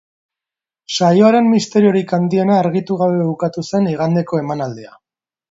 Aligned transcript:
Saioaren 0.95 1.49
misteriorik 1.55 2.13
handiena 2.19 2.57
argitu 2.63 2.99
gabe 3.03 3.21
bukatu 3.29 3.67
zen 3.67 3.93
igandeko 3.93 4.43
emanaldia. 4.47 4.93